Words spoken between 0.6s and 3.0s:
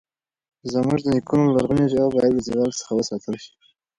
زموږ د نیکونو لرغونې ژبه باید له زوال څخه